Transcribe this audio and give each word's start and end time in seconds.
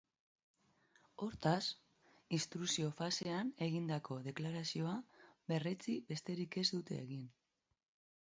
Hortaz, 1.23 1.65
instrukzio-fasean 2.37 3.51
egindako 3.65 4.17
deklarazioa 4.29 4.95
berretsi 5.53 5.95
besterik 6.13 6.57
ez 6.63 6.67
dute 6.71 6.97
egin. 7.05 7.29